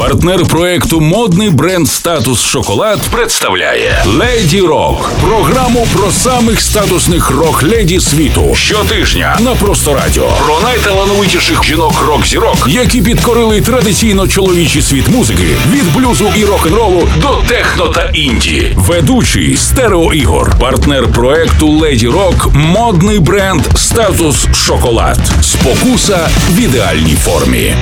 Партнер 0.00 0.46
проекту 0.46 1.00
модний 1.00 1.50
бренд 1.50 1.88
Статус 1.88 2.42
Шоколад 2.42 3.00
представляє 3.00 4.04
Леді 4.06 4.60
Рок. 4.60 5.10
Програму 5.26 5.86
про 5.96 6.10
самих 6.10 6.60
статусних 6.60 7.30
рок-леді 7.30 8.00
світу. 8.00 8.54
Щотижня 8.54 9.38
на 9.40 9.54
просто 9.54 9.94
радіо. 9.94 10.28
Про 10.44 10.60
найталановитіших 10.60 11.64
жінок 11.64 12.04
рок-зірок, 12.08 12.66
які 12.66 13.02
підкорили 13.02 13.60
традиційно 13.60 14.28
чоловічий 14.28 14.82
світ 14.82 15.08
музики 15.08 15.56
від 15.72 15.94
блюзу 15.94 16.32
і 16.36 16.44
рок-н-ролу 16.44 17.08
до 17.20 17.42
техно 17.48 17.88
та 17.88 18.10
інді. 18.14 18.72
Ведучий 18.76 19.56
Стерео 19.56 20.14
Ігор. 20.14 20.52
Партнер 20.60 21.12
проекту 21.12 21.68
Леді 21.68 22.08
Рок. 22.08 22.48
Модний 22.54 23.18
бренд 23.18 23.62
Статус 23.74 24.46
Шоколад. 24.54 25.18
Спокуса 25.42 26.28
в 26.50 26.60
ідеальній 26.60 27.16
формі. 27.24 27.74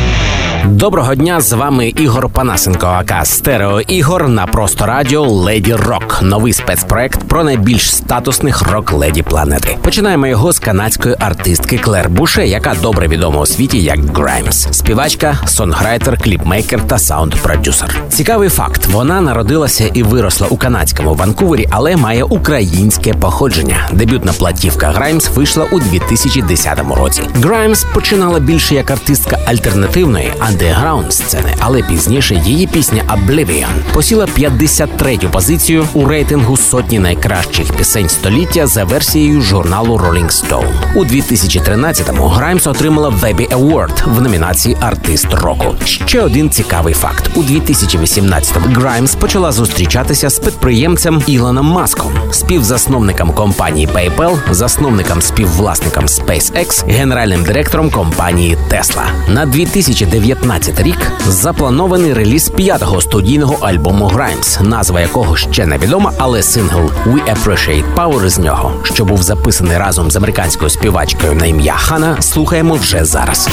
Доброго 0.66 1.14
дня 1.14 1.40
з 1.40 1.52
вами 1.52 1.88
Ігор 1.88 2.29
Панасенко, 2.29 2.86
aka 2.86 3.27
Стерео 3.26 3.80
Ігор 3.80 4.29
на 4.29 4.46
просто 4.46 4.86
радіо 4.86 5.22
Леді 5.22 5.75
Рок. 5.75 6.18
Новий 6.22 6.53
спецпроект 6.53 7.29
про 7.29 7.44
найбільш 7.44 7.94
статусних 7.94 8.72
рок-леді 8.72 9.22
планети. 9.22 9.76
Починаємо 9.82 10.26
його 10.26 10.52
з 10.52 10.58
канадської 10.58 11.16
артистки 11.18 11.79
Клер 11.79 12.08
Буше, 12.08 12.46
яка 12.46 12.75
добре 12.82 13.08
відома 13.08 13.40
у 13.40 13.46
світі 13.46 13.82
як 13.82 14.16
Граймс. 14.16 14.68
Співачка, 14.71 15.39
сонграйтер, 15.46 16.18
кліпмейкер 16.22 16.86
та 16.86 16.99
саунд-продюсер. 16.99 17.96
Цікавий 18.08 18.49
факт: 18.49 18.86
вона 18.86 19.21
народилася 19.21 19.90
і 19.94 20.02
виросла 20.02 20.46
у 20.50 20.57
канадському 20.57 21.14
Ванкувері, 21.14 21.68
але 21.71 21.96
має 21.96 22.25
українське 22.25 23.14
походження. 23.14 23.88
Дебютна 23.93 24.32
платівка 24.32 24.90
Граймс 24.90 25.29
вийшла 25.29 25.66
у 25.72 25.80
2010 25.80 26.79
році. 26.96 27.22
Граймс 27.35 27.85
починала 27.94 28.40
більше 28.40 28.75
як 28.75 28.90
артистка 28.90 29.38
альтернативної 29.46 30.32
андеграунд 30.48 31.12
сцени, 31.12 31.54
але 31.58 31.82
пізніше 31.82 32.34
її 32.34 32.66
пісня 32.66 33.02
Oblivion 33.08 33.92
посіла 33.92 34.27
53-ю 34.38 35.30
позицію 35.30 35.86
у 35.94 36.05
рейтингу 36.05 36.56
сотні 36.56 36.98
найкращих 36.98 37.72
пісень 37.72 38.08
століття 38.08 38.66
за 38.66 38.84
версією 38.84 39.40
журналу 39.40 39.96
Rolling 39.96 40.30
Stone. 40.30 40.72
У 40.94 41.05
2013-му 41.05 42.28
Граймс 42.28 42.66
отримала 42.66 43.08
Webby 43.08 43.48
Award 43.48 44.14
в 44.14 44.22
номінації 44.22 44.77
Артист 44.80 45.27
року. 45.34 45.74
Ще 45.84 46.22
один 46.22 46.50
цікавий 46.50 46.94
факт: 46.94 47.30
у 47.34 47.42
2018-му 47.42 48.66
Граймс 48.74 49.14
почала 49.14 49.52
зустрічатися 49.52 50.30
з 50.30 50.38
підприємцем 50.38 51.22
Ілоном 51.27 51.66
Маском, 51.66 52.12
співзасновником 52.30 53.33
компанії 53.33 53.86
PayPal, 53.86 54.36
засновником 54.50 55.22
співвласником 55.22 56.06
SpaceX, 56.06 56.90
генеральним 56.90 57.44
директором 57.44 57.90
компанії 57.90 58.58
Tesla. 58.70 59.05
На 59.28 59.46
2019 59.46 60.38
рік 60.78 61.12
запланований 61.28 62.12
реліз 62.12 62.48
п'ятого 62.48 63.00
студійного 63.00 63.67
альбому 63.67 64.06
Граймс, 64.06 64.61
назва 64.61 65.00
якого 65.00 65.36
ще 65.36 65.67
не 65.67 65.78
відома, 65.78 66.12
але 66.19 66.42
сингл 66.42 66.91
«We 67.06 67.34
Appreciate 67.34 67.95
Power» 67.95 68.28
з 68.28 68.39
нього, 68.39 68.72
що 68.83 69.05
був 69.05 69.22
записаний 69.22 69.78
разом 69.78 70.11
з 70.11 70.17
американською 70.17 70.70
співачкою 70.70 71.34
на 71.34 71.47
ім'я 71.47 71.75
Хана, 71.75 72.22
слухаємо 72.22 72.75
вже 72.75 73.05
зараз. 73.05 73.48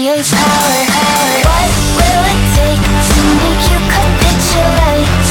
We 0.00 0.08
appreciate 0.08 0.40
power. 0.40 1.44
What 1.44 1.68
will 2.00 2.24
it 2.32 2.40
take 2.56 2.80
to 2.80 3.20
make 3.36 3.62
you 3.68 3.76
capitulate? 3.92 5.28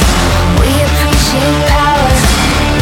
We 0.62 0.70
appreciate 0.86 1.62
power. 1.74 2.14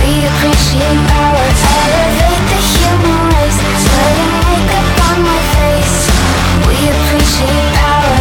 We 0.03 0.27
appreciate 0.27 0.99
power. 1.07 1.47
Elevate 1.79 2.43
the 2.51 2.59
human 2.75 3.17
race. 3.31 3.59
Putting 3.87 4.35
makeup 4.43 4.99
on 5.07 5.17
my 5.23 5.39
face. 5.55 6.11
We 6.67 6.75
appreciate 6.91 7.71
power. 7.79 8.19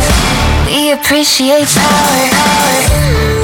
We 0.70 0.92
appreciate 0.92 1.66
power. 1.66 2.22
What 2.38 3.35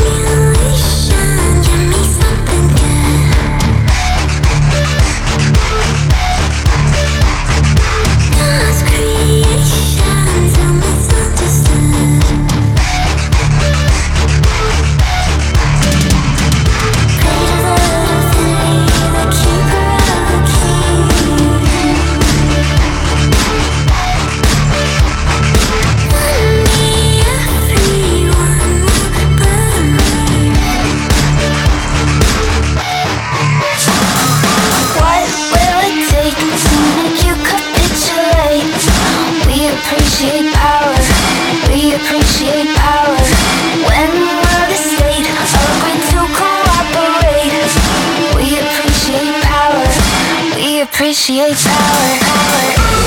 appreciates 50.92 51.66
power, 51.66 52.18
power. 52.20 53.01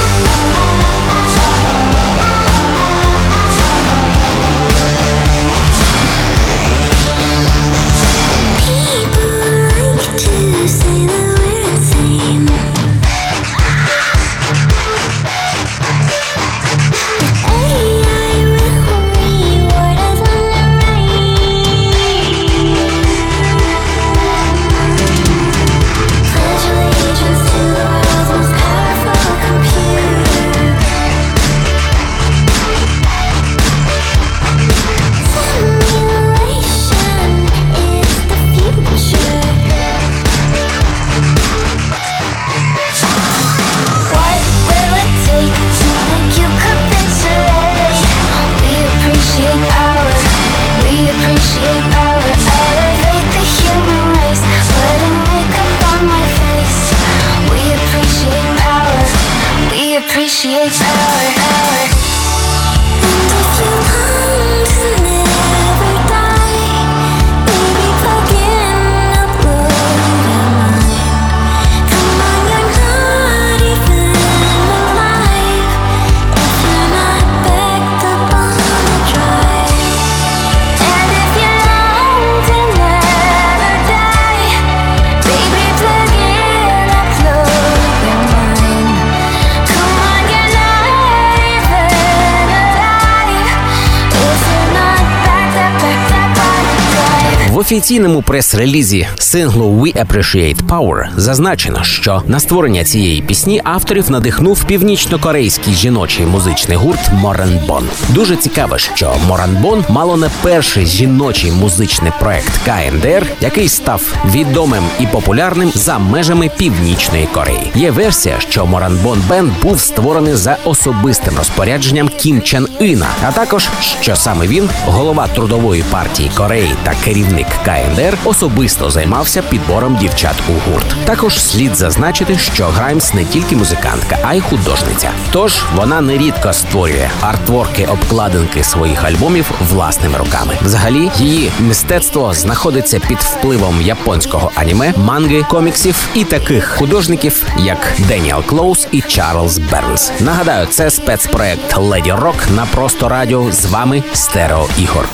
Офіційному 97.65 98.21
прес-релізі 98.21 99.07
синглу 99.19 99.65
We 99.65 100.05
Appreciate 100.05 100.67
Power 100.67 101.07
зазначено, 101.17 101.83
що 101.83 102.23
на 102.27 102.39
створення 102.39 102.83
цієї 102.83 103.21
пісні 103.21 103.61
авторів 103.63 104.11
надихнув 104.11 104.63
північно-корейський 104.63 105.73
жіночий 105.73 106.25
музичний 106.25 106.77
гурт 106.77 106.99
Моранбон. 107.13 107.87
Дуже 108.09 108.35
цікаво, 108.35 108.77
що 108.77 109.15
Моранбон 109.27 109.85
мало 109.89 110.17
не 110.17 110.29
перший 110.41 110.85
жіночий 110.85 111.51
музичний 111.51 112.11
проект 112.19 112.51
КНДР, 112.65 113.25
який 113.41 113.69
став 113.69 114.13
відомим 114.31 114.83
і 114.99 115.07
популярним 115.07 115.71
за 115.75 115.99
межами 115.99 116.49
Північної 116.57 117.27
Кореї. 117.33 117.71
Є 117.75 117.91
версія, 117.91 118.35
що 118.39 118.65
Моранбон 118.65 119.23
Бенд 119.29 119.51
був 119.61 119.79
створений 119.79 120.35
за 120.35 120.57
особистим 120.65 121.37
розпорядженням 121.37 122.09
Кім 122.09 122.41
Чен 122.41 122.67
Іна, 122.79 123.07
а 123.23 123.31
також 123.31 123.69
що 124.01 124.15
саме 124.15 124.47
він, 124.47 124.69
голова 124.85 125.27
трудової 125.27 125.83
партії 125.91 126.31
Кореї 126.35 126.71
та 126.83 126.93
керівник 127.05 127.47
КНДР, 127.65 128.17
особисто 128.25 128.89
займався 128.89 129.41
підбором 129.41 129.95
дівчат 129.95 130.35
у 130.49 130.71
гурт. 130.71 130.95
Також 131.05 131.43
слід 131.43 131.75
зазначити, 131.75 132.37
що 132.37 132.65
Граймс 132.65 133.13
не 133.13 133.25
тільки 133.25 133.55
музикантка, 133.55 134.17
а 134.23 134.33
й 134.33 134.41
художниця. 134.41 135.11
Тож 135.31 135.63
вона 135.75 136.01
нерідко 136.01 136.53
створює 136.53 137.09
артворки 137.21 137.85
обкладинки 137.85 138.63
своїх 138.63 139.03
альбомів 139.03 139.51
власними 139.69 140.17
руками. 140.17 140.53
Взагалі, 140.61 141.11
її 141.17 141.51
мистецтво 141.59 142.33
знаходиться 142.33 142.99
під 142.99 143.17
впливом 143.17 143.81
японського 143.81 144.51
аніме, 144.55 144.93
манги, 144.97 145.43
коміксів 145.49 146.07
і 146.13 146.23
таких 146.23 146.67
художників, 146.67 147.43
як 147.57 147.93
Деніел 147.97 148.43
Клоус 148.43 148.87
і 148.91 149.01
Чарльз 149.01 149.57
Бернс. 149.57 150.11
Нагадаю, 150.19 150.67
це 150.67 150.89
спецпроект 150.89 151.77
Леді 151.77 152.11
Рок 152.11 152.35
на 152.55 152.65
просто 152.65 153.09
радіо. 153.09 153.51
З 153.51 153.65
вами 153.65 154.03
Стерео 154.13 154.67
Ігор. 154.77 155.07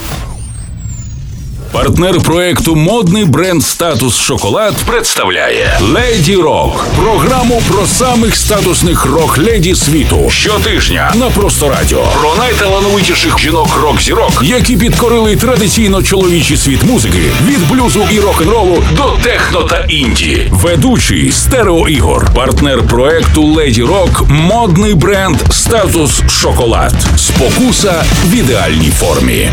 Партнер 1.71 2.19
проекту 2.21 2.75
модний 2.75 3.25
бренд 3.25 3.63
Статус 3.63 4.17
Шоколад 4.17 4.75
представляє 4.85 5.79
Леді 5.81 6.35
Рок. 6.35 6.85
Програму 6.99 7.61
про 7.71 7.85
самих 7.85 8.35
статусних 8.35 9.05
рок-леді 9.05 9.75
світу. 9.75 10.29
Щотижня 10.29 11.13
на 11.15 11.29
просто 11.29 11.69
радіо. 11.69 12.03
Про 12.19 12.35
найталановитіших 12.35 13.39
жінок 13.39 13.79
рок-зірок, 13.83 14.41
які 14.43 14.77
підкорили 14.77 15.35
традиційно 15.35 16.03
чоловічий 16.03 16.57
світ 16.57 16.83
музики 16.83 17.21
від 17.45 17.69
блюзу 17.69 18.07
і 18.11 18.19
рок-н-ролу 18.19 18.83
до 18.95 19.17
техно 19.23 19.63
та 19.63 19.85
інді. 19.89 20.47
Ведучий 20.51 21.31
Стерео 21.31 21.89
Ігор. 21.89 22.33
Партнер 22.35 22.87
проекту 22.87 23.43
Леді 23.43 23.83
Рок. 23.83 24.23
Модний 24.29 24.93
бренд 24.93 25.37
Статус 25.49 26.21
Шоколад. 26.29 26.93
Спокуса 27.17 28.03
в 28.25 28.35
ідеальній 28.35 28.91
формі. 28.99 29.49